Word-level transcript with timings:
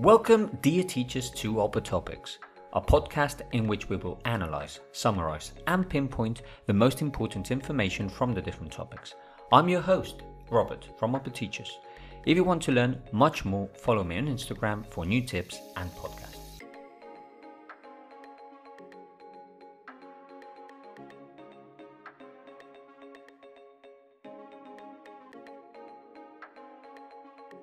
Welcome, 0.00 0.56
dear 0.62 0.84
teachers, 0.84 1.28
to 1.30 1.60
Upper 1.60 1.80
Topics, 1.80 2.38
a 2.72 2.80
podcast 2.80 3.40
in 3.50 3.66
which 3.66 3.88
we 3.88 3.96
will 3.96 4.20
analyze, 4.26 4.78
summarize, 4.92 5.54
and 5.66 5.88
pinpoint 5.88 6.42
the 6.66 6.72
most 6.72 7.02
important 7.02 7.50
information 7.50 8.08
from 8.08 8.32
the 8.32 8.40
different 8.40 8.70
topics. 8.70 9.16
I'm 9.52 9.68
your 9.68 9.80
host, 9.80 10.22
Robert 10.52 10.88
from 11.00 11.16
Upper 11.16 11.30
Teachers. 11.30 11.80
If 12.26 12.36
you 12.36 12.44
want 12.44 12.62
to 12.62 12.72
learn 12.72 13.02
much 13.10 13.44
more, 13.44 13.68
follow 13.74 14.04
me 14.04 14.18
on 14.18 14.28
Instagram 14.28 14.86
for 14.86 15.04
new 15.04 15.20
tips 15.20 15.58
and 15.76 15.90
podcasts. 15.90 16.60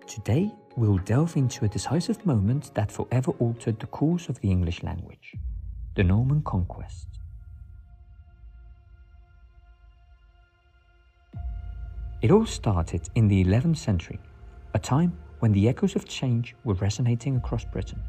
Today, 0.06 0.52
we'll 0.78 0.98
delve 0.98 1.38
into 1.38 1.64
a 1.64 1.68
decisive 1.70 2.26
moment 2.26 2.74
that 2.74 2.92
forever 2.92 3.32
altered 3.40 3.80
the 3.80 3.88
course 3.88 4.28
of 4.28 4.40
the 4.42 4.52
English 4.52 4.84
language 4.84 5.36
the 5.96 6.04
Norman 6.04 6.42
Conquest. 6.42 7.08
It 12.22 12.32
all 12.32 12.46
started 12.46 13.08
in 13.16 13.30
the 13.30 13.46
11th 13.46 13.78
century, 13.78 14.20
a 14.74 14.80
time 14.80 15.18
when 15.40 15.54
the 15.54 15.70
echoes 15.70 15.96
of 15.96 16.06
change 16.06 16.54
were 16.66 16.74
resonating 16.74 17.38
across 17.38 17.64
Britain. 17.64 18.02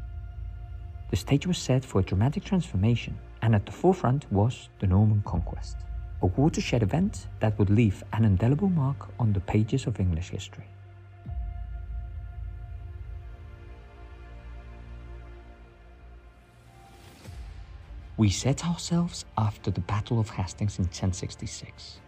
The 1.11 1.15
stage 1.15 1.47
was 1.47 1.57
set 1.57 1.85
for 1.85 1.99
a 2.01 2.03
dramatic 2.03 2.43
transformation, 2.43 3.17
and 3.41 3.55
at 3.55 3.65
the 3.65 3.71
forefront 3.71 4.29
was 4.29 4.67
the 4.79 4.87
Norman 4.87 5.23
Conquest, 5.25 5.77
a 6.21 6.25
watershed 6.25 6.83
event 6.83 7.27
that 7.39 7.57
would 7.57 7.69
leave 7.69 8.03
an 8.11 8.25
indelible 8.25 8.69
mark 8.69 9.07
on 9.17 9.31
the 9.31 9.39
pages 9.39 9.87
of 9.87 10.01
English 10.01 10.31
history. 10.31 10.65
We 18.17 18.31
set 18.31 18.65
ourselves 18.65 19.25
after 19.37 19.69
the 19.69 19.81
Battle 19.81 20.19
of 20.19 20.31
Hastings 20.31 20.79
in 20.79 20.85
1066, 20.85 21.99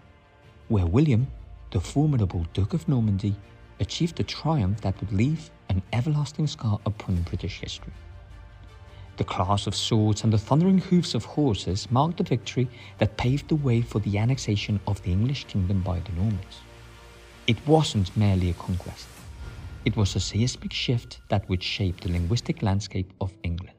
where 0.67 0.87
William, 0.87 1.27
the 1.69 1.79
formidable 1.79 2.47
Duke 2.51 2.73
of 2.73 2.87
Normandy, 2.87 3.35
achieved 3.79 4.19
a 4.19 4.23
triumph 4.23 4.81
that 4.81 4.99
would 4.99 5.13
leave 5.13 5.51
an 5.69 5.83
everlasting 5.93 6.47
scar 6.47 6.79
upon 6.87 7.21
British 7.21 7.59
history. 7.59 7.93
The 9.17 9.23
clash 9.23 9.67
of 9.67 9.75
swords 9.75 10.23
and 10.23 10.33
the 10.33 10.39
thundering 10.39 10.79
hoofs 10.79 11.13
of 11.13 11.25
horses 11.25 11.91
marked 11.91 12.17
the 12.17 12.23
victory 12.23 12.67
that 12.97 13.17
paved 13.17 13.47
the 13.47 13.55
way 13.57 13.81
for 13.81 13.99
the 13.99 14.17
annexation 14.17 14.79
of 14.87 14.99
the 15.03 15.11
English 15.11 15.43
kingdom 15.45 15.81
by 15.81 15.99
the 15.99 16.11
Normans. 16.13 16.61
It 17.45 17.57
wasn't 17.67 18.17
merely 18.17 18.49
a 18.49 18.53
conquest, 18.53 19.07
it 19.85 19.95
was 19.95 20.15
a 20.15 20.19
seismic 20.19 20.73
shift 20.73 21.19
that 21.27 21.47
would 21.49 21.61
shape 21.61 22.01
the 22.01 22.09
linguistic 22.09 22.63
landscape 22.63 23.13
of 23.21 23.31
England. 23.43 23.78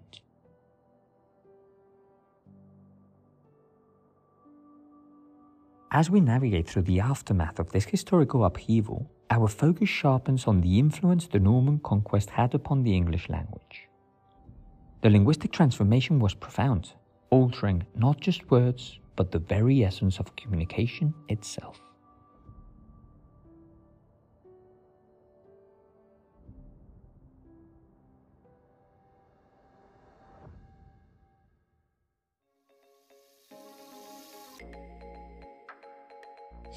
As 5.93 6.09
we 6.09 6.21
navigate 6.21 6.69
through 6.69 6.83
the 6.83 7.01
aftermath 7.01 7.59
of 7.59 7.73
this 7.73 7.85
historical 7.85 8.45
upheaval, 8.45 9.11
our 9.29 9.49
focus 9.49 9.89
sharpens 9.89 10.47
on 10.47 10.61
the 10.61 10.79
influence 10.79 11.27
the 11.27 11.41
Norman 11.41 11.81
conquest 11.81 12.31
had 12.31 12.55
upon 12.55 12.85
the 12.85 12.95
English 12.95 13.29
language. 13.29 13.89
The 15.03 15.11
linguistic 15.11 15.51
transformation 15.51 16.21
was 16.21 16.33
profound, 16.33 16.93
altering 17.31 17.83
not 17.97 18.21
just 18.21 18.49
words, 18.53 19.01
but 19.17 19.33
the 19.33 19.41
very 19.41 19.85
essence 19.85 20.21
of 20.21 20.37
communication 20.37 21.13
itself. 21.29 21.81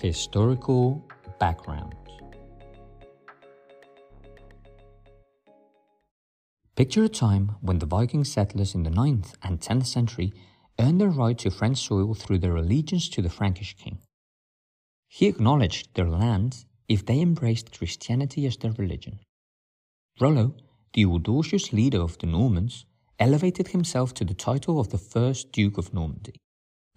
Historical 0.03 1.01
background 1.39 1.95
Picture 6.75 7.05
a 7.05 7.07
time 7.07 7.55
when 7.61 7.79
the 7.79 7.85
Viking 7.85 8.25
settlers 8.25 8.75
in 8.75 8.83
the 8.83 8.89
9th 8.89 9.35
and 9.41 9.61
10th 9.61 9.85
century 9.85 10.33
earned 10.77 10.99
their 10.99 11.07
right 11.07 11.37
to 11.37 11.49
French 11.49 11.77
soil 11.77 12.13
through 12.13 12.39
their 12.39 12.57
allegiance 12.57 13.07
to 13.07 13.21
the 13.21 13.29
Frankish 13.29 13.77
king. 13.77 13.99
He 15.07 15.27
acknowledged 15.27 15.95
their 15.95 16.09
land 16.09 16.65
if 16.89 17.05
they 17.05 17.21
embraced 17.21 17.77
Christianity 17.77 18.45
as 18.45 18.57
their 18.57 18.73
religion. 18.73 19.19
Rollo, 20.19 20.57
the 20.91 21.05
audacious 21.05 21.71
leader 21.71 22.01
of 22.01 22.17
the 22.17 22.27
Normans, 22.27 22.83
elevated 23.19 23.69
himself 23.69 24.13
to 24.15 24.25
the 24.25 24.33
title 24.33 24.81
of 24.81 24.89
the 24.89 24.97
first 24.97 25.53
Duke 25.53 25.77
of 25.77 25.93
Normandy, 25.93 26.33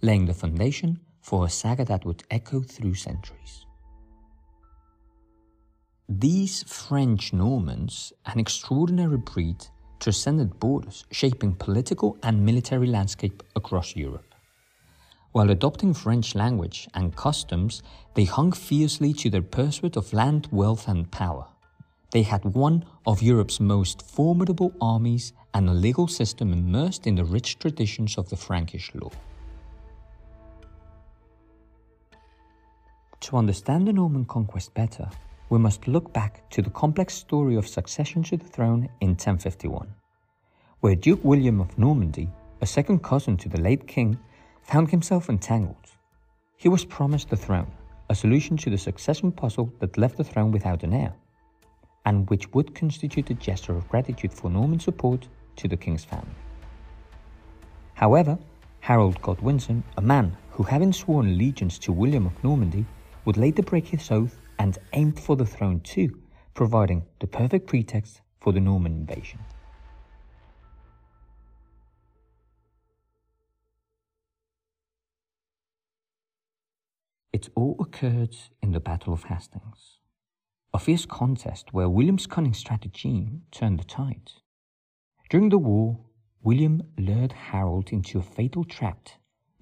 laying 0.03 0.27
the 0.27 0.35
foundation 0.35 0.99
for 1.27 1.45
a 1.45 1.51
saga 1.51 1.85
that 1.85 2.05
would 2.05 2.23
echo 2.31 2.61
through 2.61 2.95
centuries. 2.95 3.67
These 6.09 6.63
French 6.63 7.33
Normans, 7.33 8.13
an 8.27 8.39
extraordinary 8.39 9.17
breed, 9.17 9.67
transcended 9.99 10.61
borders, 10.61 11.05
shaping 11.11 11.57
political 11.57 12.17
and 12.23 12.47
military 12.47 12.87
landscape 12.87 13.43
across 13.57 13.97
Europe. 13.97 14.37
While 15.33 15.51
adopting 15.51 15.95
French 15.95 16.37
language 16.37 16.87
and 16.95 17.17
customs, 17.17 17.83
they 18.15 18.25
hung 18.25 18.53
fiercely 18.53 19.13
to 19.15 19.29
their 19.29 19.43
pursuit 19.43 19.97
of 19.97 20.13
land, 20.13 20.47
wealth, 20.53 20.87
and 20.87 21.11
power. 21.11 21.47
They 22.13 22.23
had 22.23 22.45
one 22.45 22.85
of 23.05 23.21
Europe's 23.21 23.59
most 23.59 24.01
formidable 24.01 24.73
armies 24.81 25.33
and 25.55 25.69
a 25.69 25.75
legal 25.75 26.07
system 26.07 26.53
immersed 26.53 27.05
in 27.09 27.17
the 27.17 27.25
rich 27.25 27.59
traditions 27.59 28.17
of 28.17 28.29
the 28.29 28.37
Frankish 28.37 28.95
law. 28.95 29.11
To 33.27 33.37
understand 33.37 33.89
the 33.89 33.93
Norman 33.93 34.25
conquest 34.25 34.73
better, 34.75 35.11
we 35.51 35.59
must 35.59 35.89
look 35.89 36.13
back 36.13 36.49
to 36.51 36.63
the 36.63 36.71
complex 36.71 37.13
story 37.13 37.57
of 37.57 37.67
succession 37.67 38.23
to 38.23 38.37
the 38.37 38.45
throne 38.45 38.89
in 39.01 39.17
1051, 39.17 39.93
where 40.79 40.95
Duke 40.95 41.25
William 41.25 41.61
of 41.61 41.77
Normandy, 41.77 42.31
a 42.61 42.67
second 42.67 43.03
cousin 43.03 43.37
to 43.39 43.49
the 43.49 43.61
late 43.61 43.89
king, 43.89 44.17
found 44.63 44.93
himself 44.93 45.29
entangled. 45.29 45.91
He 46.57 46.69
was 46.69 46.85
promised 46.85 47.29
the 47.29 47.37
throne, 47.37 47.73
a 48.11 48.15
solution 48.15 48.57
to 48.59 48.71
the 48.71 48.79
succession 48.79 49.33
puzzle 49.33 49.73
that 49.81 49.99
left 49.99 50.19
the 50.19 50.23
throne 50.23 50.53
without 50.53 50.85
an 50.85 50.93
heir, 50.93 51.13
and 52.05 52.31
which 52.31 52.55
would 52.55 52.77
constitute 52.77 53.31
a 53.31 53.35
gesture 53.35 53.77
of 53.77 53.89
gratitude 53.89 54.33
for 54.33 54.51
Norman 54.51 54.79
support 54.79 55.27
to 55.57 55.67
the 55.67 55.77
king's 55.77 56.05
family. 56.05 56.39
However, 57.95 58.39
Harold 58.79 59.21
Godwinson, 59.21 59.83
a 59.97 60.01
man 60.01 60.37
who 60.51 60.63
having 60.63 60.93
sworn 60.93 61.27
allegiance 61.27 61.77
to 61.81 61.91
William 61.91 62.25
of 62.25 62.45
Normandy, 62.45 62.87
would 63.27 63.37
later 63.37 63.63
break 63.63 63.89
his 63.89 64.11
oath 64.11 64.39
and 64.59 64.79
aimed 64.93 65.19
for 65.19 65.37
the 65.37 65.45
throne 65.45 65.81
too, 65.81 66.23
providing 66.55 67.05
the 67.21 67.27
perfect 67.27 67.67
pretext 67.67 68.23
for 68.41 68.53
the 68.53 68.61
Norman 68.61 68.93
invasion. 68.93 69.41
It 77.33 77.51
all 77.55 77.77
occurred 77.81 78.35
in 78.63 78.73
the 78.73 78.81
Battle 78.81 79.13
of 79.13 79.25
Hastings, 79.25 79.99
a 80.73 80.79
fierce 80.79 81.05
contest 81.05 81.75
where 81.75 81.89
William's 81.89 82.27
cunning 82.27 82.55
strategy 82.55 83.29
turned 83.51 83.79
the 83.81 83.85
tide. 83.85 84.31
During 85.29 85.51
the 85.51 85.59
war, 85.59 85.99
William 86.43 86.81
lured 86.97 87.33
Harold 87.33 87.91
into 87.93 88.21
a 88.21 88.23
fatal 88.23 88.65
trap, 88.65 89.09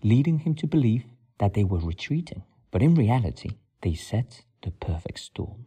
leading 0.03 0.41
him 0.41 0.55
to 0.57 0.67
believe 0.67 1.07
that 1.39 1.55
they 1.55 1.65
were 1.65 1.79
retreating 1.79 2.43
but 2.75 2.83
in 2.83 2.97
reality, 2.97 3.51
they 3.85 3.95
set 3.95 4.45
the 4.63 4.71
perfect 4.71 5.21
storm. 5.21 5.67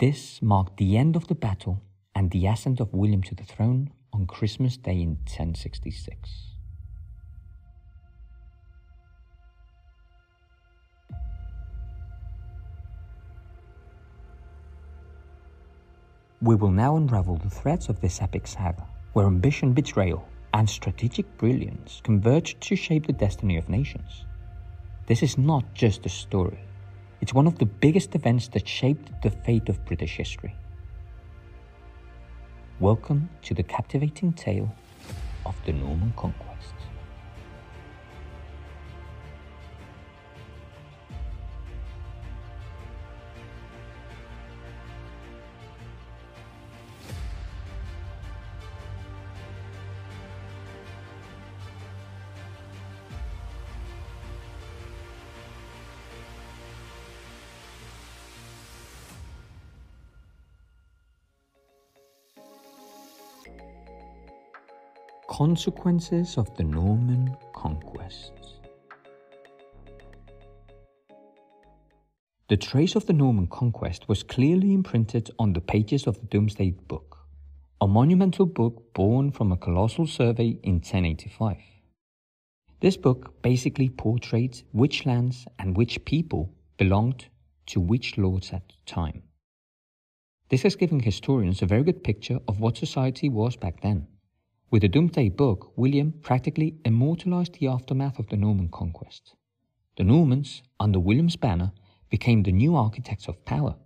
This 0.00 0.42
marked 0.42 0.76
the 0.76 0.96
end 0.98 1.14
of 1.14 1.28
the 1.28 1.34
battle 1.36 1.80
and 2.16 2.32
the 2.32 2.46
ascent 2.46 2.80
of 2.80 2.92
William 2.92 3.22
to 3.22 3.34
the 3.34 3.44
throne 3.44 3.92
on 4.12 4.26
Christmas 4.26 4.76
Day 4.76 5.00
in 5.00 5.10
1066. 5.10 6.50
We 16.42 16.56
will 16.56 16.72
now 16.72 16.96
unravel 16.96 17.36
the 17.36 17.48
threads 17.48 17.88
of 17.88 18.00
this 18.00 18.20
epic 18.20 18.48
saga, 18.48 18.84
where 19.12 19.26
ambition, 19.26 19.74
betrayal, 19.74 20.28
and 20.52 20.68
strategic 20.68 21.38
brilliance 21.38 22.00
converged 22.02 22.60
to 22.62 22.74
shape 22.74 23.06
the 23.06 23.12
destiny 23.12 23.56
of 23.56 23.68
nations. 23.68 24.24
This 25.06 25.22
is 25.22 25.36
not 25.36 25.74
just 25.74 26.06
a 26.06 26.08
story, 26.08 26.60
it's 27.20 27.34
one 27.34 27.46
of 27.46 27.58
the 27.58 27.66
biggest 27.66 28.14
events 28.14 28.48
that 28.48 28.66
shaped 28.66 29.10
the 29.22 29.28
fate 29.28 29.68
of 29.68 29.84
British 29.84 30.16
history. 30.16 30.56
Welcome 32.80 33.28
to 33.42 33.52
the 33.52 33.62
captivating 33.62 34.32
tale 34.32 34.74
of 35.44 35.56
the 35.66 35.74
Norman 35.74 36.14
Conquest. 36.16 36.72
Consequences 65.36 66.38
of 66.38 66.56
the 66.56 66.62
Norman 66.62 67.36
Conquests 67.52 68.60
The 72.48 72.56
trace 72.56 72.94
of 72.94 73.06
the 73.06 73.14
Norman 73.14 73.48
conquest 73.48 74.08
was 74.08 74.22
clearly 74.22 74.72
imprinted 74.72 75.32
on 75.40 75.52
the 75.52 75.60
pages 75.60 76.06
of 76.06 76.20
the 76.20 76.26
Domesday 76.26 76.70
Book, 76.70 77.18
a 77.80 77.88
monumental 77.88 78.46
book 78.46 78.94
born 78.94 79.32
from 79.32 79.50
a 79.50 79.56
colossal 79.56 80.06
survey 80.06 80.56
in 80.62 80.74
1085. 80.74 81.56
This 82.78 82.96
book 82.96 83.42
basically 83.42 83.88
portrays 83.88 84.62
which 84.70 85.04
lands 85.04 85.48
and 85.58 85.76
which 85.76 86.04
people 86.04 86.54
belonged 86.76 87.26
to 87.66 87.80
which 87.80 88.16
lords 88.16 88.52
at 88.52 88.68
the 88.68 88.74
time. 88.86 89.24
This 90.48 90.62
has 90.62 90.76
given 90.76 91.00
historians 91.00 91.60
a 91.60 91.66
very 91.66 91.82
good 91.82 92.04
picture 92.04 92.38
of 92.46 92.60
what 92.60 92.76
society 92.76 93.28
was 93.28 93.56
back 93.56 93.80
then. 93.80 94.06
With 94.74 94.82
the 94.82 94.88
Domesday 94.88 95.28
Book, 95.28 95.72
William 95.76 96.10
practically 96.20 96.74
immortalized 96.84 97.60
the 97.60 97.68
aftermath 97.68 98.18
of 98.18 98.28
the 98.28 98.36
Norman 98.36 98.68
conquest. 98.70 99.36
The 99.96 100.02
Normans, 100.02 100.64
under 100.80 100.98
William's 100.98 101.36
banner, 101.36 101.70
became 102.10 102.42
the 102.42 102.50
new 102.50 102.74
architects 102.74 103.28
of 103.28 103.44
power, 103.44 103.76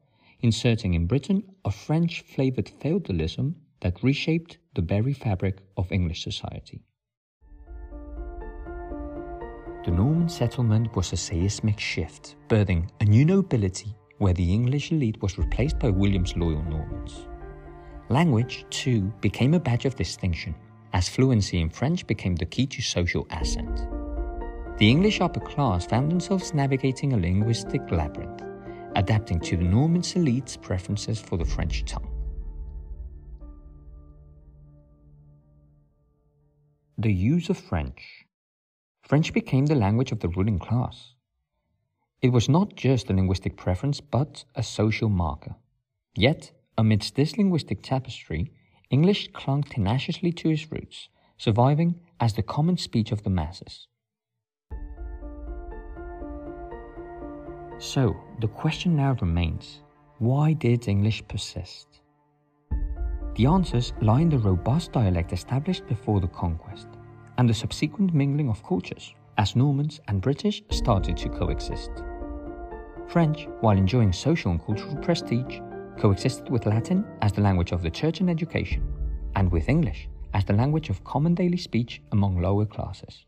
inserting 0.41 0.95
in 0.95 1.07
Britain 1.07 1.43
a 1.63 1.71
French 1.71 2.23
flavored 2.23 2.71
feudalism 2.71 3.57
that 3.81 4.03
reshaped 4.03 4.57
the 4.75 4.81
very 4.81 5.13
fabric 5.13 5.59
of 5.77 5.93
English 5.93 6.25
society. 6.25 6.81
The 9.85 9.93
Norman 9.93 10.31
settlement 10.31 10.97
was 10.97 11.13
a 11.13 11.19
seismic 11.19 11.79
shift, 11.79 12.37
birthing 12.49 12.89
a 13.01 13.05
new 13.05 13.27
nobility 13.27 13.95
where 14.17 14.33
the 14.33 14.55
English 14.55 14.91
elite 14.91 15.21
was 15.21 15.37
replaced 15.37 15.79
by 15.79 15.91
William's 15.91 16.35
loyal 16.35 16.63
Normans. 16.63 17.29
Language, 18.09 18.65
too, 18.71 19.13
became 19.21 19.53
a 19.53 19.61
badge 19.61 19.85
of 19.85 19.95
distinction, 19.95 20.55
as 20.93 21.09
fluency 21.09 21.61
in 21.61 21.71
French 21.71 22.07
became 22.07 22.37
the 22.37 22.47
key 22.47 22.67
to 22.67 22.83
social 22.83 23.27
ascent. 23.31 23.87
The 24.79 24.89
English 24.89 25.21
upper 25.21 25.41
class 25.41 25.87
found 25.87 26.11
themselves 26.11 26.55
navigating 26.55 27.13
a 27.13 27.17
linguistic 27.17 27.91
labyrinth, 27.91 28.43
adapting 28.95 29.41
to 29.41 29.57
the 29.57 29.65
Norman 29.65 30.03
elite's 30.15 30.57
preferences 30.57 31.21
for 31.21 31.37
the 31.37 31.45
French 31.45 31.85
tongue. 31.85 32.09
The 36.97 37.13
use 37.13 37.49
of 37.49 37.59
French. 37.59 38.27
French 39.03 39.33
became 39.33 39.67
the 39.67 39.75
language 39.75 40.13
of 40.13 40.21
the 40.21 40.29
ruling 40.29 40.59
class. 40.59 41.15
It 42.21 42.31
was 42.31 42.49
not 42.49 42.75
just 42.75 43.09
a 43.09 43.13
linguistic 43.13 43.57
preference, 43.57 44.01
but 44.01 44.45
a 44.55 44.63
social 44.63 45.09
marker. 45.09 45.55
Yet, 46.15 46.53
amidst 46.77 47.15
this 47.15 47.37
linguistic 47.37 47.83
tapestry, 47.83 48.53
English 48.91 49.29
clung 49.35 49.63
tenaciously 49.63 50.33
to 50.33 50.49
its 50.49 50.73
roots, 50.73 51.11
surviving 51.37 52.01
as 52.21 52.33
the 52.33 52.43
common 52.43 52.79
speech 52.79 53.13
of 53.13 53.23
the 53.23 53.31
masses. 53.31 53.87
So, 57.79 58.17
the 58.41 58.49
question 58.49 58.97
now 58.97 59.17
remains 59.21 59.83
why 60.19 60.55
did 60.55 60.89
English 60.89 61.23
persist? 61.29 62.01
The 63.37 63.47
answers 63.47 63.93
lie 64.01 64.23
in 64.23 64.31
the 64.31 64.39
robust 64.39 64.93
dialect 64.93 65.33
established 65.33 65.87
before 65.87 66.21
the 66.21 66.27
conquest 66.27 66.89
and 67.37 67.49
the 67.49 67.55
subsequent 67.55 68.15
mingling 68.15 68.49
of 68.49 68.65
cultures 68.65 69.15
as 69.37 69.55
Normans 69.55 70.01
and 70.09 70.21
British 70.23 70.63
started 70.71 71.17
to 71.19 71.29
coexist. 71.29 71.91
French, 73.07 73.47
while 73.61 73.77
enjoying 73.77 74.13
social 74.13 74.51
and 74.51 74.65
cultural 74.65 74.97
prestige, 74.97 75.61
coexisted 75.99 76.49
with 76.49 76.67
Latin 76.67 77.05
as 77.23 77.33
the 77.33 77.41
language 77.41 77.73
of 77.73 77.83
the 77.83 77.91
church 77.91 78.21
and 78.21 78.31
education, 78.31 78.83
and 79.35 79.51
with 79.51 79.69
English 79.69 80.09
as 80.35 80.45
the 80.45 80.53
language 80.53 80.91
of 80.91 81.03
common 81.05 81.35
daily 81.35 81.57
speech 81.57 82.01
among 82.13 82.41
lower 82.41 82.65
classes. 82.65 83.25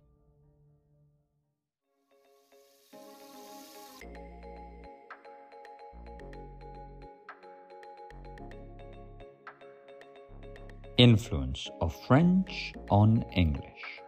Influence 10.96 11.70
of 11.80 11.96
French 12.06 12.74
on 12.90 13.24
English. 13.34 14.00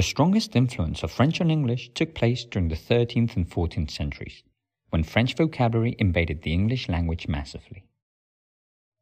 The 0.00 0.04
strongest 0.04 0.56
influence 0.56 1.02
of 1.02 1.10
French 1.10 1.42
on 1.42 1.50
English 1.50 1.90
took 1.92 2.14
place 2.14 2.46
during 2.46 2.68
the 2.68 2.74
13th 2.74 3.36
and 3.36 3.46
14th 3.46 3.90
centuries, 3.90 4.42
when 4.88 5.02
French 5.02 5.34
vocabulary 5.36 5.94
invaded 5.98 6.40
the 6.40 6.54
English 6.54 6.88
language 6.88 7.28
massively. 7.28 7.84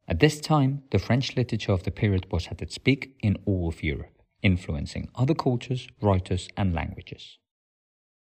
At 0.09 0.19
this 0.19 0.41
time, 0.41 0.83
the 0.91 0.99
French 0.99 1.37
literature 1.37 1.71
of 1.71 1.83
the 1.83 1.91
period 1.91 2.25
was 2.33 2.47
at 2.47 2.61
its 2.61 2.77
peak 2.77 3.15
in 3.21 3.37
all 3.45 3.69
of 3.69 3.81
Europe, 3.81 4.21
influencing 4.41 5.07
other 5.15 5.33
cultures, 5.33 5.87
writers, 6.01 6.49
and 6.57 6.75
languages. 6.75 7.37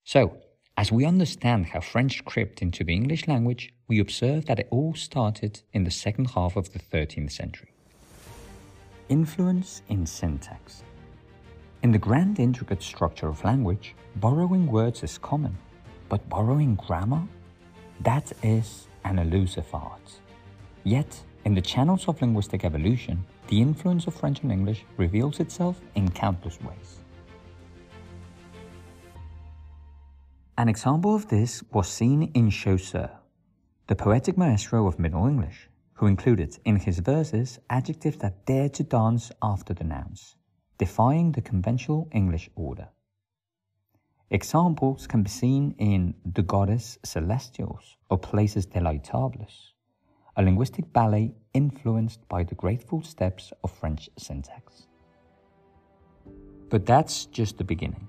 So, 0.03 0.39
as 0.75 0.91
we 0.91 1.05
understand 1.05 1.67
how 1.67 1.81
French 1.81 2.25
crept 2.25 2.63
into 2.63 2.85
the 2.85 2.95
English 2.95 3.29
language, 3.29 3.75
we 3.87 3.99
observe 3.99 4.47
that 4.47 4.61
it 4.61 4.69
all 4.71 4.95
started 4.95 5.61
in 5.75 5.85
the 5.85 5.91
second 5.91 6.31
half 6.31 6.57
of 6.57 6.73
the 6.73 6.79
13th 6.79 7.33
century. 7.33 7.75
Influence 9.11 9.83
in 9.91 10.07
syntax. 10.07 10.85
In 11.83 11.91
the 11.91 11.99
grand 11.99 12.39
intricate 12.39 12.81
structure 12.81 13.27
of 13.27 13.43
language, 13.45 13.97
borrowing 14.15 14.69
words 14.69 15.03
is 15.03 15.19
common, 15.19 15.59
but 16.09 16.29
borrowing 16.29 16.77
grammar? 16.77 17.27
That 18.03 18.31
is 18.45 18.87
an 19.05 19.19
elusive 19.19 19.67
art. 19.75 20.21
Yet, 20.85 21.21
in 21.45 21.55
the 21.55 21.61
channels 21.61 22.07
of 22.07 22.23
linguistic 22.23 22.65
evolution, 22.65 23.27
the 23.49 23.61
influence 23.61 24.07
of 24.07 24.15
French 24.15 24.45
on 24.45 24.53
English 24.53 24.85
reveals 24.97 25.41
itself 25.41 25.81
in 25.97 26.09
countless 26.09 26.61
ways. 26.61 27.01
An 30.57 30.69
example 30.69 31.17
of 31.17 31.27
this 31.27 31.65
was 31.73 31.89
seen 31.89 32.31
in 32.35 32.51
Chaucer, 32.51 33.11
the 33.89 33.97
poetic 33.97 34.39
maestro 34.39 34.87
of 34.87 35.01
Middle 35.01 35.27
English, 35.27 35.69
who 35.95 36.07
included 36.07 36.57
in 36.65 36.77
his 36.77 37.01
verses 37.01 37.59
adjectives 37.71 38.19
that 38.19 38.47
dared 38.47 38.73
to 38.75 38.85
dance 38.85 39.33
after 39.43 39.75
the 39.75 39.83
nouns 39.83 40.37
defying 40.79 41.33
the 41.33 41.41
conventional 41.41 42.09
English 42.13 42.51
order. 42.55 42.89
Examples 44.31 45.07
can 45.07 45.23
be 45.23 45.29
seen 45.29 45.75
in 45.79 46.15
The 46.25 46.43
Goddess 46.43 46.99
Celestials 47.05 47.97
or 48.09 48.19
Places 48.19 48.67
Deleitables, 48.67 49.73
a 50.37 50.43
linguistic 50.43 50.91
ballet 50.93 51.35
influenced 51.53 52.27
by 52.29 52.43
the 52.43 52.55
grateful 52.55 53.03
steps 53.03 53.53
of 53.63 53.71
French 53.71 54.09
syntax. 54.17 54.87
But 56.71 56.87
that's 56.87 57.27
just 57.27 57.59
the 57.59 57.65
beginning. 57.65 58.09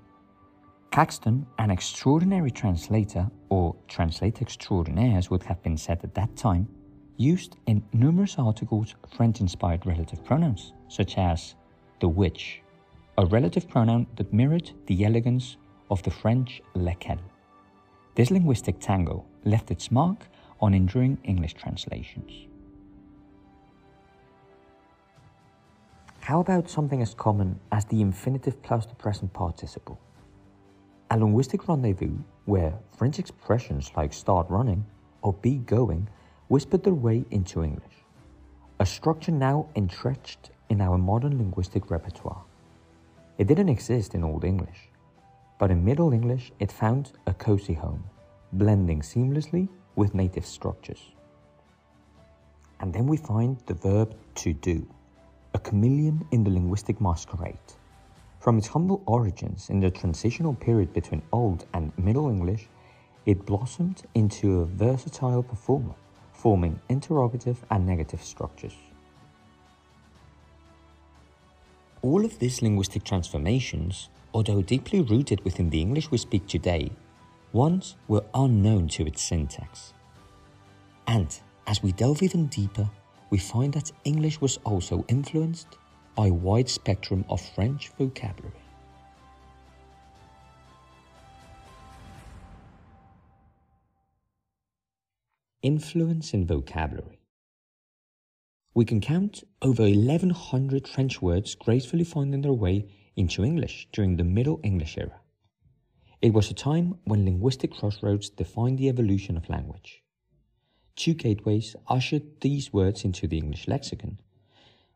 Caxton, 0.90 1.46
an 1.58 1.70
extraordinary 1.70 2.50
translator, 2.50 3.30
or 3.50 3.76
translator 3.88 4.42
extraordinaire 4.42 5.18
as 5.18 5.28
would 5.28 5.42
have 5.42 5.62
been 5.62 5.76
said 5.76 6.00
at 6.04 6.14
that 6.14 6.34
time, 6.36 6.68
used 7.16 7.56
in 7.66 7.84
numerous 7.92 8.38
articles 8.38 8.94
French 9.14 9.40
inspired 9.40 9.84
relative 9.84 10.24
pronouns, 10.24 10.72
such 10.88 11.18
as 11.18 11.56
the 12.04 12.08
which, 12.08 12.60
a 13.16 13.24
relative 13.24 13.66
pronoun 13.66 14.06
that 14.16 14.30
mirrored 14.30 14.70
the 14.88 15.06
elegance 15.06 15.56
of 15.90 16.02
the 16.02 16.10
French 16.10 16.60
lequel. 16.74 17.18
This 18.14 18.30
linguistic 18.30 18.78
tango 18.78 19.24
left 19.46 19.70
its 19.70 19.90
mark 19.90 20.26
on 20.60 20.74
enduring 20.74 21.16
English 21.24 21.54
translations. 21.54 22.30
How 26.20 26.40
about 26.40 26.68
something 26.68 27.00
as 27.00 27.14
common 27.14 27.58
as 27.72 27.86
the 27.86 28.02
infinitive 28.02 28.62
plus 28.62 28.84
the 28.84 28.94
present 28.94 29.32
participle? 29.32 29.98
A 31.10 31.16
linguistic 31.16 31.66
rendezvous 31.68 32.18
where 32.44 32.74
French 32.98 33.18
expressions 33.18 33.90
like 33.96 34.12
start 34.12 34.46
running 34.50 34.84
or 35.22 35.32
be 35.32 35.56
going 35.56 36.06
whispered 36.48 36.82
their 36.84 37.00
way 37.06 37.24
into 37.30 37.64
English, 37.64 37.96
a 38.78 38.84
structure 38.84 39.32
now 39.32 39.66
entrenched 39.74 40.50
in 40.68 40.80
our 40.80 40.98
modern 40.98 41.38
linguistic 41.38 41.90
repertoire. 41.90 42.42
It 43.38 43.46
didn't 43.46 43.68
exist 43.68 44.14
in 44.14 44.24
Old 44.24 44.44
English, 44.44 44.88
but 45.58 45.70
in 45.70 45.84
Middle 45.84 46.12
English 46.12 46.52
it 46.58 46.70
found 46.72 47.12
a 47.26 47.34
cozy 47.34 47.74
home, 47.74 48.04
blending 48.52 49.00
seamlessly 49.00 49.68
with 49.96 50.14
native 50.14 50.46
structures. 50.46 51.10
And 52.80 52.92
then 52.92 53.06
we 53.06 53.16
find 53.16 53.56
the 53.66 53.74
verb 53.74 54.14
to 54.36 54.52
do, 54.52 54.86
a 55.54 55.58
chameleon 55.58 56.26
in 56.32 56.44
the 56.44 56.50
linguistic 56.50 57.00
masquerade. 57.00 57.58
From 58.40 58.58
its 58.58 58.68
humble 58.68 59.02
origins 59.06 59.70
in 59.70 59.80
the 59.80 59.90
transitional 59.90 60.54
period 60.54 60.92
between 60.92 61.22
Old 61.32 61.66
and 61.72 61.92
Middle 61.96 62.28
English, 62.28 62.68
it 63.26 63.46
blossomed 63.46 64.02
into 64.14 64.60
a 64.60 64.66
versatile 64.66 65.42
performer, 65.42 65.94
forming 66.32 66.78
interrogative 66.88 67.64
and 67.70 67.86
negative 67.86 68.22
structures. 68.22 68.76
All 72.04 72.22
of 72.26 72.38
these 72.38 72.60
linguistic 72.60 73.02
transformations, 73.02 74.10
although 74.34 74.60
deeply 74.60 75.00
rooted 75.00 75.42
within 75.42 75.70
the 75.70 75.80
English 75.80 76.10
we 76.10 76.18
speak 76.18 76.46
today, 76.46 76.90
once 77.54 77.96
were 78.08 78.22
unknown 78.34 78.88
to 78.88 79.06
its 79.06 79.22
syntax. 79.22 79.94
And 81.06 81.34
as 81.66 81.82
we 81.82 81.92
delve 81.92 82.22
even 82.22 82.48
deeper, 82.48 82.90
we 83.30 83.38
find 83.38 83.72
that 83.72 83.90
English 84.04 84.38
was 84.42 84.58
also 84.64 85.06
influenced 85.08 85.78
by 86.14 86.26
a 86.26 86.32
wide 86.34 86.68
spectrum 86.68 87.24
of 87.30 87.40
French 87.40 87.88
vocabulary. 87.96 88.52
Influence 95.62 96.34
in 96.34 96.46
vocabulary. 96.46 97.23
We 98.76 98.84
can 98.84 99.00
count 99.00 99.44
over 99.62 99.84
1100 99.84 100.88
French 100.88 101.22
words 101.22 101.54
gracefully 101.54 102.02
finding 102.02 102.42
their 102.42 102.52
way 102.52 102.88
into 103.14 103.44
English 103.44 103.86
during 103.92 104.16
the 104.16 104.24
Middle 104.24 104.58
English 104.64 104.98
era. 104.98 105.20
It 106.20 106.32
was 106.32 106.50
a 106.50 106.54
time 106.54 106.98
when 107.04 107.24
linguistic 107.24 107.70
crossroads 107.70 108.30
defined 108.30 108.78
the 108.78 108.88
evolution 108.88 109.36
of 109.36 109.48
language. 109.48 110.02
Two 110.96 111.14
gateways 111.14 111.76
ushered 111.86 112.40
these 112.40 112.72
words 112.72 113.04
into 113.04 113.28
the 113.28 113.38
English 113.38 113.68
lexicon. 113.68 114.18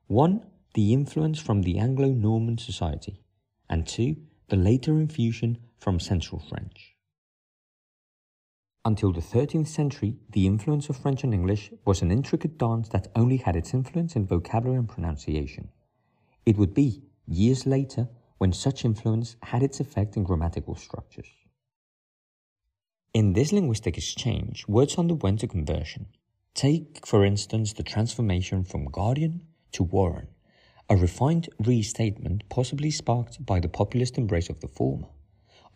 One, 0.08 0.44
the 0.74 0.92
influence 0.92 1.38
from 1.38 1.62
the 1.62 1.78
Anglo 1.78 2.08
Norman 2.08 2.58
society, 2.58 3.22
and 3.70 3.86
two, 3.86 4.16
the 4.48 4.56
later 4.56 4.98
infusion 4.98 5.58
from 5.78 6.00
Central 6.00 6.40
French. 6.40 6.87
Until 8.88 9.12
the 9.12 9.20
13th 9.20 9.68
century, 9.68 10.16
the 10.32 10.46
influence 10.46 10.88
of 10.88 10.96
French 10.96 11.22
and 11.22 11.34
English 11.34 11.70
was 11.84 12.00
an 12.00 12.10
intricate 12.10 12.56
dance 12.56 12.88
that 12.88 13.08
only 13.14 13.36
had 13.36 13.54
its 13.54 13.74
influence 13.74 14.16
in 14.16 14.24
vocabulary 14.24 14.78
and 14.78 14.88
pronunciation. 14.88 15.68
It 16.46 16.56
would 16.56 16.72
be, 16.72 17.02
years 17.26 17.66
later, 17.66 18.08
when 18.38 18.54
such 18.54 18.86
influence 18.86 19.36
had 19.42 19.62
its 19.62 19.78
effect 19.78 20.16
in 20.16 20.24
grammatical 20.24 20.74
structures. 20.74 21.28
In 23.12 23.34
this 23.34 23.52
linguistic 23.52 23.98
exchange, 23.98 24.66
words 24.66 24.96
underwent 24.96 25.42
a 25.42 25.48
conversion. 25.48 26.06
Take, 26.54 27.06
for 27.06 27.26
instance, 27.26 27.74
the 27.74 27.82
transformation 27.82 28.64
from 28.64 28.86
guardian 28.86 29.42
to 29.72 29.82
warren, 29.82 30.28
a 30.88 30.96
refined 30.96 31.50
restatement 31.58 32.48
possibly 32.48 32.90
sparked 32.90 33.44
by 33.44 33.60
the 33.60 33.68
populist 33.68 34.16
embrace 34.16 34.48
of 34.48 34.60
the 34.60 34.68
former, 34.68 35.08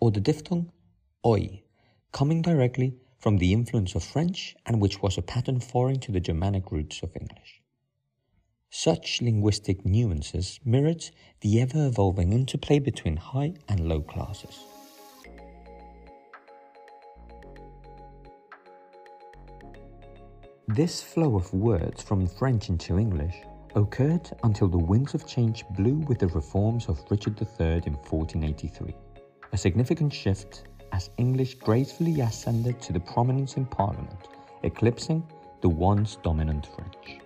or 0.00 0.11
the 0.11 0.21
diphthong 0.23 0.73
oi, 1.26 1.62
coming 2.12 2.40
directly 2.40 2.95
from 3.23 3.38
the 3.38 3.52
influence 3.52 3.95
of 3.95 4.02
French 4.02 4.57
and 4.67 4.81
which 4.81 5.00
was 5.00 5.17
a 5.17 5.23
pattern 5.23 5.61
foreign 5.61 6.00
to 6.00 6.11
the 6.11 6.19
Germanic 6.19 6.73
roots 6.73 7.05
of 7.05 7.17
English. 7.17 7.62
Such 8.69 9.23
linguistic 9.23 9.87
nuances 9.87 10.59
mirrored 10.64 11.09
the 11.41 11.61
ever 11.61 11.87
evolving 11.87 12.33
interplay 12.33 12.81
between 12.81 13.17
high 13.17 13.55
and 13.69 13.88
low 13.88 14.00
classes. 14.00 14.64
This 20.67 21.00
flow 21.00 21.37
of 21.37 21.52
words 21.55 22.02
from 22.02 22.26
French 22.26 22.71
into 22.71 22.99
English 22.99 23.37
occurred 23.76 24.31
until 24.43 24.67
the 24.67 24.79
winds 24.79 25.14
of 25.14 25.29
change 25.29 25.64
blew 25.76 25.99
with 26.09 26.19
the 26.19 26.29
reforms 26.29 26.88
of 26.88 26.99
Richard 27.09 27.41
III 27.41 27.83
in 27.87 27.95
1483, 27.95 28.93
a 29.52 29.57
significant 29.57 30.12
shift 30.12 30.64
as 30.92 31.08
English 31.16 31.54
gracefully 31.54 32.20
ascended 32.20 32.80
to 32.82 32.92
the 32.92 33.00
prominence 33.00 33.56
in 33.56 33.64
Parliament, 33.64 34.28
eclipsing 34.62 35.26
the 35.62 35.68
once 35.68 36.18
dominant 36.22 36.68
French. 36.75 37.20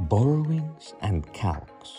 Borrowings 0.00 0.94
and 1.00 1.32
calques. 1.32 1.92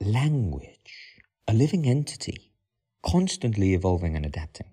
Language, 0.00 1.20
a 1.46 1.54
living 1.54 1.86
entity, 1.86 2.50
constantly 3.02 3.74
evolving 3.74 4.16
and 4.16 4.26
adapting, 4.26 4.66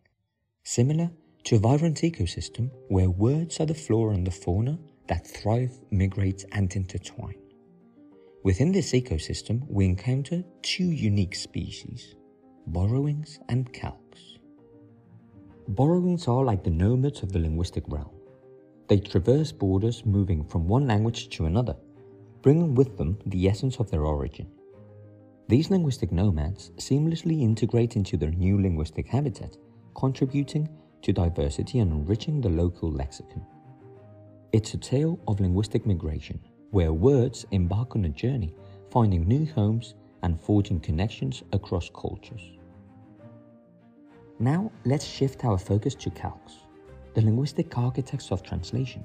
similar 0.63 1.12
to 1.43 1.57
a 1.57 1.60
vibrant 1.60 1.98
ecosystem 1.98 2.72
where 2.88 3.10
words 3.10 3.60
are 3.60 3.65
the 3.65 3.75
flora 3.75 4.15
and 4.15 4.25
the 4.25 4.31
fauna 4.31 4.79
that 5.08 5.28
thrive, 5.28 5.78
migrate, 5.92 6.46
and 6.52 6.74
intertwine. 6.76 7.42
Within 8.44 8.72
this 8.72 8.94
ecosystem, 8.94 9.62
we 9.68 9.86
encounter 9.86 10.44
two 10.62 10.92
unique 10.92 11.36
species 11.36 12.16
borrowings 12.68 13.40
and 13.50 13.72
calques. 13.72 14.38
Borrowings 15.70 16.28
are 16.28 16.44
like 16.44 16.64
the 16.64 16.70
nomads 16.70 17.24
of 17.24 17.32
the 17.32 17.40
linguistic 17.40 17.84
realm. 17.88 18.12
They 18.88 19.00
traverse 19.00 19.52
borders 19.52 20.06
moving 20.06 20.44
from 20.46 20.68
one 20.68 20.88
language 20.88 21.30
to 21.30 21.46
another, 21.46 21.76
bringing 22.42 22.76
with 22.76 22.98
them 22.98 23.20
the 23.26 23.48
essence 23.48 23.78
of 23.78 23.90
their 23.90 24.06
origin. 24.06 24.48
These 25.50 25.70
linguistic 25.70 26.12
nomads 26.12 26.72
seamlessly 26.78 27.42
integrate 27.42 27.96
into 27.96 28.18
their 28.18 28.32
new 28.32 28.62
linguistic 28.62 29.08
habitat, 29.08 29.58
contributing 29.96 30.68
to 31.02 31.14
diversity 31.14 31.80
and 31.80 31.92
enriching 31.92 32.42
the 32.42 32.50
local 32.50 32.92
lexicon. 32.92 33.46
It's 34.54 34.74
a 34.74 34.77
tale 34.77 35.20
of 35.27 35.42
linguistic 35.42 35.86
migration, 35.86 36.39
where 36.72 36.94
words 36.94 37.46
embark 37.51 37.98
on 37.98 38.06
a 38.06 38.10
journey, 38.10 38.54
finding 38.89 39.27
new 39.27 39.46
homes 39.46 39.96
and 40.24 40.39
forging 40.39 40.80
connections 40.80 41.44
across 41.51 41.89
cultures. 41.89 42.42
Now, 44.39 44.72
let's 44.86 45.06
shift 45.06 45.44
our 45.44 45.58
focus 45.58 45.96
to 45.96 46.10
calques, 46.12 46.54
the 47.13 47.22
linguistic 47.22 47.77
architects 47.77 48.32
of 48.32 48.42
translation. 48.42 49.04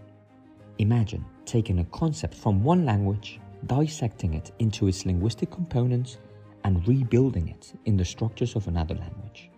Imagine 0.79 1.25
taking 1.45 1.81
a 1.81 1.85
concept 1.87 2.35
from 2.35 2.63
one 2.63 2.85
language, 2.85 3.41
dissecting 3.67 4.35
it 4.35 4.53
into 4.61 4.87
its 4.87 5.05
linguistic 5.07 5.51
components, 5.51 6.19
and 6.63 6.87
rebuilding 6.87 7.49
it 7.49 7.73
in 7.87 7.97
the 7.97 8.05
structures 8.05 8.55
of 8.55 8.69
another 8.69 8.95
language. 8.95 9.51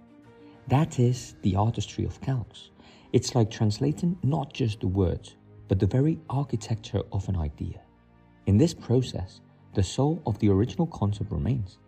That 0.68 0.98
is 0.98 1.34
the 1.42 1.56
artistry 1.56 2.06
of 2.06 2.20
calques. 2.22 2.70
It's 3.12 3.34
like 3.34 3.50
translating 3.50 4.16
not 4.22 4.54
just 4.54 4.80
the 4.80 4.88
words, 4.88 5.36
but 5.68 5.78
the 5.78 5.86
very 5.86 6.18
architecture 6.28 7.02
of 7.12 7.28
an 7.28 7.36
idea. 7.36 7.80
In 8.46 8.58
this 8.58 8.74
process, 8.74 9.40
the 9.74 9.82
soul 9.82 10.22
of 10.26 10.38
the 10.38 10.50
original 10.50 10.86
concept 10.86 11.32
remains, 11.32 11.78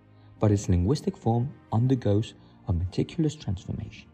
but 0.40 0.50
its 0.50 0.68
linguistic 0.68 1.16
form 1.16 1.52
undergoes 1.72 2.34
a 2.68 2.72
meticulous 2.72 3.34
transformation. 3.34 4.08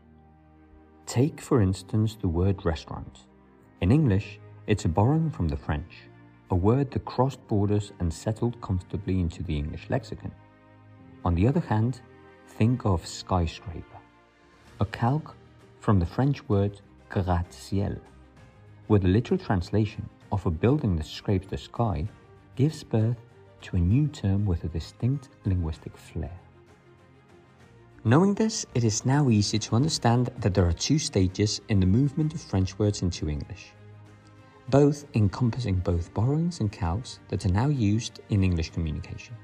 Take, 1.07 1.41
for 1.41 1.61
instance, 1.61 2.17
the 2.21 2.29
word 2.29 2.65
restaurant. 2.65 3.27
In 3.81 3.91
English, 3.91 4.39
it's 4.67 4.85
a 4.85 4.89
borrowing 4.89 5.31
from 5.31 5.49
the 5.49 5.57
French, 5.57 5.93
a 6.51 6.55
word 6.55 6.91
that 6.91 7.05
crossed 7.05 7.47
borders 7.49 7.93
and 7.99 8.13
settled 8.13 8.61
comfortably 8.61 9.21
into 9.21 9.43
the 9.43 9.57
English 9.57 9.89
lexicon. 9.89 10.33
On 11.25 11.35
the 11.35 11.49
other 11.49 11.61
hand, 11.61 12.01
think 12.47 12.85
of 12.85 13.07
skyscraper, 13.07 14.01
a 14.81 14.85
calque 14.85 15.35
from 15.81 15.99
the 15.99 16.07
French 16.07 16.47
word 16.49 16.81
gratte-ciel, 17.09 17.97
where 18.87 19.01
the 19.01 19.09
literal 19.09 19.39
translation 19.39 20.09
of 20.31 20.45
a 20.47 20.51
building 20.51 20.97
that 20.97 21.07
scrapes 21.07 21.47
the 21.47 21.57
sky 21.57 22.07
gives 22.57 22.83
birth 22.83 23.17
to 23.61 23.77
a 23.77 23.81
new 23.81 24.09
term 24.09 24.45
with 24.45 24.65
a 24.65 24.69
distinct 24.69 25.29
linguistic 25.45 25.97
flair. 25.97 26.39
Knowing 28.05 28.35
this, 28.35 28.67
it 28.75 28.83
is 28.83 29.07
now 29.07 29.29
easy 29.29 29.59
to 29.61 29.77
understand 29.77 30.29
that 30.39 30.55
there 30.55 30.67
are 30.67 30.73
two 30.73 30.99
stages 30.99 31.61
in 31.69 31.79
the 31.79 31.87
movement 31.87 32.35
of 32.35 32.41
French 32.41 32.77
words 32.79 33.03
into 33.03 33.29
English, 33.29 33.73
both 34.71 35.05
encompassing 35.15 35.77
both 35.77 36.13
borrowings 36.13 36.59
and 36.59 36.73
calques 36.73 37.21
that 37.29 37.47
are 37.47 37.53
now 37.53 37.69
used 37.69 38.19
in 38.31 38.43
English 38.43 38.71
communication. 38.71 39.37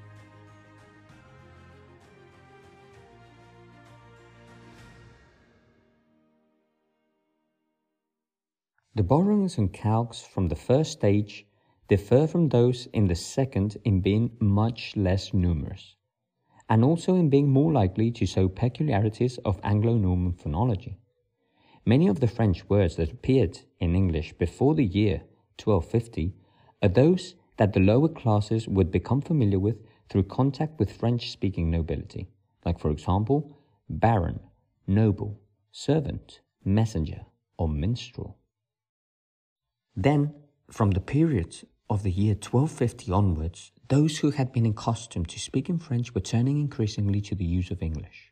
The 8.99 9.03
borrowings 9.03 9.57
and 9.57 9.71
calques 9.71 10.23
from 10.23 10.49
the 10.49 10.57
first 10.57 10.91
stage 10.91 11.47
differ 11.87 12.27
from 12.27 12.49
those 12.49 12.87
in 12.87 13.07
the 13.07 13.15
second 13.15 13.77
in 13.85 14.01
being 14.01 14.35
much 14.41 14.93
less 14.97 15.33
numerous, 15.33 15.95
and 16.67 16.83
also 16.83 17.15
in 17.15 17.29
being 17.29 17.47
more 17.47 17.71
likely 17.71 18.11
to 18.11 18.25
show 18.25 18.49
peculiarities 18.49 19.37
of 19.45 19.61
Anglo-Norman 19.63 20.33
phonology. 20.33 20.97
Many 21.85 22.09
of 22.09 22.19
the 22.19 22.27
French 22.27 22.67
words 22.67 22.97
that 22.97 23.13
appeared 23.13 23.59
in 23.79 23.95
English 23.95 24.33
before 24.33 24.75
the 24.75 24.83
year 24.83 25.21
1250 25.63 26.33
are 26.83 26.89
those 26.89 27.35
that 27.55 27.71
the 27.71 27.79
lower 27.79 28.09
classes 28.09 28.67
would 28.67 28.91
become 28.91 29.21
familiar 29.21 29.59
with 29.59 29.77
through 30.09 30.23
contact 30.23 30.77
with 30.77 30.91
French-speaking 30.91 31.71
nobility, 31.71 32.27
like 32.65 32.77
for 32.77 32.91
example, 32.91 33.57
baron, 33.87 34.41
noble, 34.87 35.39
servant, 35.71 36.41
messenger, 36.65 37.21
or 37.57 37.69
minstrel. 37.69 38.35
Then, 40.01 40.33
from 40.71 40.91
the 40.91 41.01
period 41.01 41.67
of 41.89 42.03
the 42.03 42.11
year 42.11 42.33
1250 42.33 43.11
onwards, 43.11 43.73
those 43.89 44.19
who 44.19 44.31
had 44.31 44.53
been 44.53 44.65
accustomed 44.65 45.27
to 45.27 45.39
speaking 45.39 45.77
French 45.77 46.15
were 46.15 46.21
turning 46.21 46.57
increasingly 46.57 47.19
to 47.19 47.35
the 47.35 47.43
use 47.43 47.69
of 47.69 47.81
English. 47.81 48.31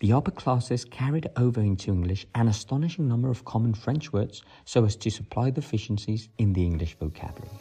The 0.00 0.12
upper 0.12 0.32
classes 0.32 0.84
carried 0.84 1.30
over 1.34 1.62
into 1.62 1.92
English 1.92 2.26
an 2.34 2.46
astonishing 2.46 3.08
number 3.08 3.30
of 3.30 3.46
common 3.46 3.72
French 3.72 4.12
words 4.12 4.42
so 4.66 4.84
as 4.84 4.94
to 4.96 5.08
supply 5.08 5.48
deficiencies 5.48 6.28
in 6.36 6.52
the 6.52 6.66
English 6.66 6.98
vocabulary. 6.98 7.56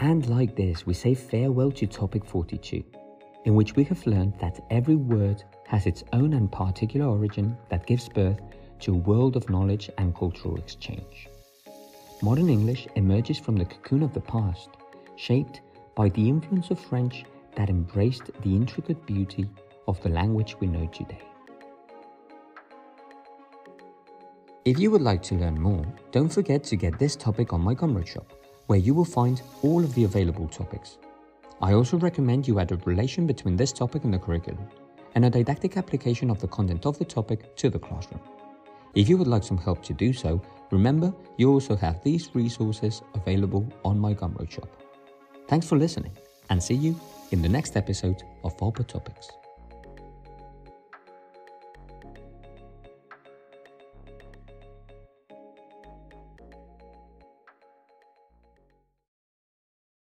And 0.00 0.28
like 0.28 0.56
this, 0.56 0.84
we 0.84 0.94
say 0.94 1.14
farewell 1.14 1.70
to 1.70 1.86
topic 1.86 2.24
42, 2.24 2.82
in 3.44 3.54
which 3.54 3.76
we 3.76 3.84
have 3.84 4.06
learned 4.06 4.34
that 4.40 4.60
every 4.70 4.96
word 4.96 5.42
has 5.66 5.86
its 5.86 6.04
own 6.12 6.32
and 6.32 6.50
particular 6.50 7.06
origin 7.06 7.56
that 7.68 7.86
gives 7.86 8.08
birth 8.08 8.40
to 8.80 8.92
a 8.92 8.98
world 8.98 9.36
of 9.36 9.48
knowledge 9.48 9.90
and 9.98 10.14
cultural 10.14 10.56
exchange. 10.56 11.28
Modern 12.22 12.48
English 12.48 12.86
emerges 12.96 13.38
from 13.38 13.56
the 13.56 13.64
cocoon 13.64 14.02
of 14.02 14.14
the 14.14 14.20
past, 14.20 14.70
shaped 15.16 15.60
by 15.94 16.08
the 16.10 16.28
influence 16.28 16.70
of 16.70 16.78
French 16.78 17.24
that 17.54 17.70
embraced 17.70 18.30
the 18.42 18.54
intricate 18.54 19.04
beauty 19.06 19.48
of 19.86 20.02
the 20.02 20.08
language 20.08 20.56
we 20.60 20.66
know 20.66 20.86
today. 20.86 21.22
If 24.64 24.78
you 24.78 24.90
would 24.90 25.02
like 25.02 25.22
to 25.24 25.34
learn 25.34 25.60
more, 25.60 25.84
don't 26.10 26.32
forget 26.32 26.64
to 26.64 26.76
get 26.76 26.98
this 26.98 27.16
topic 27.16 27.52
on 27.52 27.60
my 27.60 27.74
Gumroad 27.74 28.06
shop, 28.06 28.32
where 28.66 28.78
you 28.78 28.94
will 28.94 29.04
find 29.04 29.42
all 29.62 29.84
of 29.84 29.94
the 29.94 30.04
available 30.04 30.48
topics. 30.48 30.96
I 31.64 31.72
also 31.72 31.96
recommend 31.96 32.46
you 32.46 32.60
add 32.60 32.72
a 32.72 32.76
relation 32.84 33.26
between 33.26 33.56
this 33.56 33.72
topic 33.72 34.04
and 34.04 34.12
the 34.12 34.18
curriculum, 34.18 34.68
and 35.14 35.24
a 35.24 35.30
didactic 35.30 35.78
application 35.78 36.28
of 36.28 36.38
the 36.38 36.46
content 36.46 36.84
of 36.84 36.98
the 36.98 37.06
topic 37.06 37.56
to 37.56 37.70
the 37.70 37.78
classroom. 37.78 38.20
If 38.94 39.08
you 39.08 39.16
would 39.16 39.26
like 39.26 39.44
some 39.44 39.56
help 39.56 39.82
to 39.84 39.94
do 39.94 40.12
so, 40.12 40.42
remember 40.70 41.10
you 41.38 41.50
also 41.50 41.74
have 41.74 42.04
these 42.04 42.28
resources 42.34 43.00
available 43.14 43.66
on 43.82 43.98
my 43.98 44.12
Gumroad 44.12 44.50
shop. 44.50 44.68
Thanks 45.48 45.66
for 45.66 45.78
listening, 45.78 46.12
and 46.50 46.62
see 46.62 46.74
you 46.74 47.00
in 47.30 47.40
the 47.40 47.48
next 47.48 47.78
episode 47.78 48.22
of 48.42 48.54
Volper 48.58 48.86
Topics. 48.86 49.30